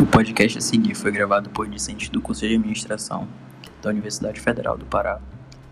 [0.00, 3.26] O podcast a seguir foi gravado por discentes do Conselho de Administração
[3.82, 5.20] da Universidade Federal do Pará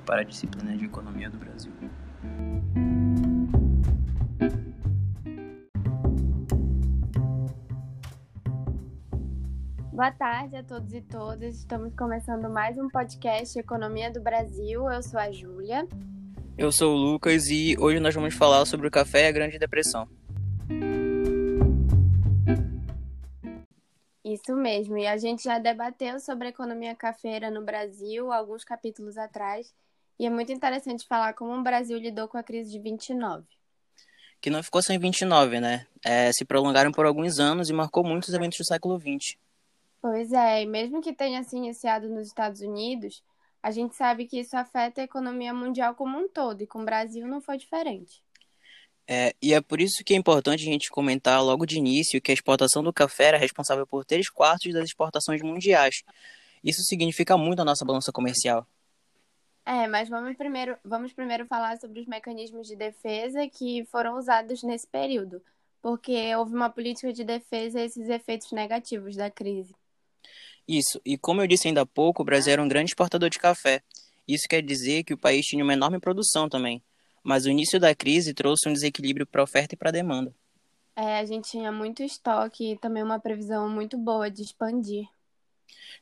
[0.04, 1.70] para a disciplina de Economia do Brasil.
[9.92, 11.58] Boa tarde a todos e todas.
[11.58, 14.90] Estamos começando mais um podcast Economia do Brasil.
[14.90, 15.86] Eu sou a Júlia.
[16.58, 19.56] Eu sou o Lucas e hoje nós vamos falar sobre o café e a Grande
[19.56, 20.08] Depressão.
[24.36, 29.16] Isso mesmo, e a gente já debateu sobre a economia cafeira no Brasil alguns capítulos
[29.16, 29.72] atrás,
[30.18, 33.46] e é muito interessante falar como o Brasil lidou com a crise de 29.
[34.38, 35.86] Que não ficou sem 29, né?
[36.04, 39.38] É, se prolongaram por alguns anos e marcou muitos eventos do século 20.
[40.02, 43.24] Pois é, e mesmo que tenha se iniciado nos Estados Unidos,
[43.62, 46.84] a gente sabe que isso afeta a economia mundial como um todo, e com o
[46.84, 48.22] Brasil não foi diferente.
[49.08, 52.32] É, e é por isso que é importante a gente comentar logo de início que
[52.32, 56.02] a exportação do café era responsável por 3 quartos das exportações mundiais.
[56.62, 58.66] Isso significa muito a nossa balança comercial.
[59.64, 64.62] É, mas vamos primeiro, vamos primeiro falar sobre os mecanismos de defesa que foram usados
[64.62, 65.40] nesse período,
[65.80, 69.74] porque houve uma política de defesa a esses efeitos negativos da crise.
[70.66, 73.38] Isso, e como eu disse ainda há pouco, o Brasil era um grande exportador de
[73.38, 73.82] café.
[74.26, 76.82] Isso quer dizer que o país tinha uma enorme produção também
[77.26, 80.32] mas o início da crise trouxe um desequilíbrio para a oferta e para a demanda.
[80.94, 85.08] É, a gente tinha muito estoque e também uma previsão muito boa de expandir.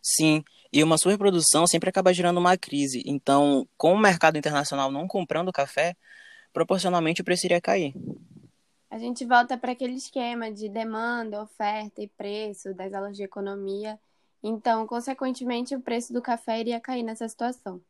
[0.03, 3.03] Sim, e uma superprodução sempre acaba gerando uma crise.
[3.07, 5.97] Então, com o mercado internacional não comprando café,
[6.53, 7.95] proporcionalmente o preço iria cair.
[8.91, 13.99] A gente volta para aquele esquema de demanda, oferta e preço das aulas de economia.
[14.43, 17.81] Então, consequentemente, o preço do café iria cair nessa situação.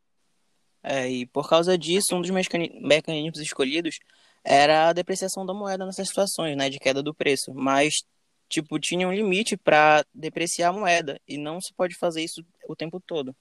[0.87, 3.97] É, e por causa disso, um dos mecanismos escolhidos
[4.43, 7.51] era a depreciação da moeda nessas situações, né, de queda do preço.
[7.55, 8.03] Mas,
[8.47, 12.75] tipo, tinha um limite para depreciar a moeda e não se pode fazer isso o
[12.75, 13.35] tempo todo.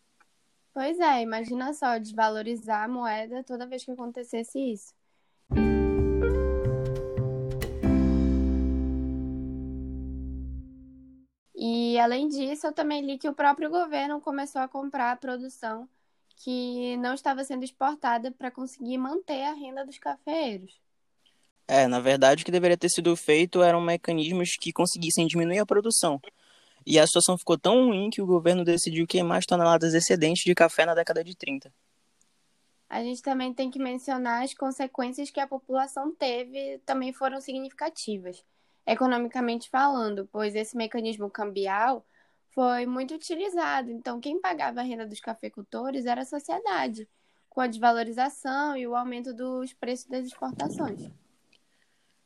[0.73, 4.95] Pois é, imagina só desvalorizar a moeda toda vez que acontecesse isso.
[11.55, 15.87] E além disso, eu também li que o próprio governo começou a comprar a produção
[16.37, 20.81] que não estava sendo exportada para conseguir manter a renda dos cafeeiros.
[21.67, 25.67] É, na verdade, o que deveria ter sido feito eram mecanismos que conseguissem diminuir a
[25.67, 26.21] produção.
[26.87, 30.55] E a situação ficou tão ruim que o governo decidiu queimar as toneladas excedentes de
[30.55, 31.73] café na década de 30.
[32.89, 38.45] A gente também tem que mencionar as consequências que a população teve, também foram significativas,
[38.87, 42.05] economicamente falando, pois esse mecanismo cambial
[42.55, 43.91] foi muito utilizado.
[43.91, 47.09] Então, quem pagava a renda dos cafeicultores era a sociedade,
[47.51, 51.11] com a desvalorização e o aumento dos preços das exportações.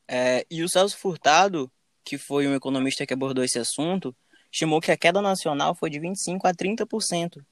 [0.06, 1.70] É, e o Celso Furtado,
[2.04, 4.14] que foi um economista que abordou esse assunto,
[4.52, 7.44] estimou que a queda nacional foi de 25% a 30%.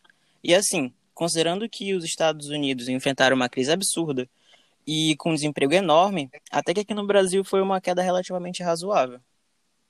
[0.44, 4.28] E assim, considerando que os Estados Unidos enfrentaram uma crise absurda
[4.86, 9.20] e com um desemprego enorme, até que aqui no Brasil foi uma queda relativamente razoável.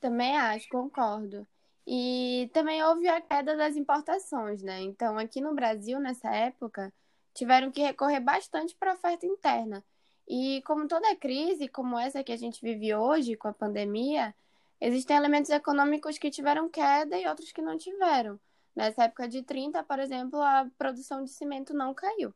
[0.00, 1.46] Também acho, concordo.
[1.86, 4.80] E também houve a queda das importações, né?
[4.82, 6.92] Então, aqui no Brasil, nessa época,
[7.32, 9.84] tiveram que recorrer bastante para a oferta interna.
[10.28, 14.34] E como toda crise, como essa que a gente vive hoje com a pandemia,
[14.80, 18.40] existem elementos econômicos que tiveram queda e outros que não tiveram.
[18.74, 22.34] Nessa época de 30, por exemplo, a produção de cimento não caiu.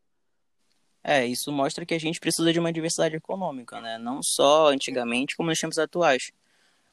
[1.03, 3.99] É, isso mostra que a gente precisa de uma diversidade econômica, né?
[3.99, 6.31] Não só antigamente, como nos tempos atuais.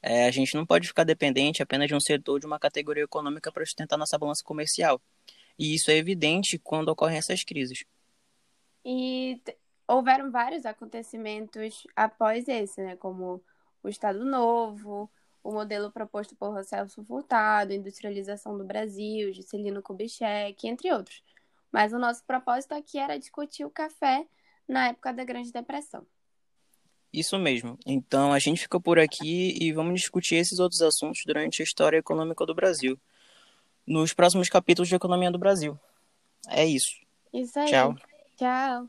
[0.09, 3.51] É, a gente não pode ficar dependente apenas de um setor, de uma categoria econômica
[3.51, 5.01] para sustentar nossa balança comercial.
[5.59, 7.83] E isso é evidente quando ocorrem essas crises.
[8.85, 9.41] E
[9.85, 12.95] houveram vários acontecimentos após esse, né?
[12.95, 13.43] Como
[13.83, 15.11] o Estado Novo,
[15.43, 21.21] o modelo proposto por Celso Furtado, industrialização do Brasil, Juscelino Kubitschek, entre outros.
[21.69, 24.25] Mas o nosso propósito aqui era discutir o café
[24.65, 26.07] na época da Grande Depressão.
[27.17, 27.79] Isso mesmo.
[27.83, 31.97] Então a gente fica por aqui e vamos discutir esses outros assuntos durante a história
[31.97, 32.95] econômica do Brasil.
[33.87, 35.79] Nos próximos capítulos de Economia do Brasil.
[36.47, 36.91] É isso.
[37.33, 37.71] Isso aí.
[37.71, 37.95] Tchau.
[38.35, 38.87] Tchau.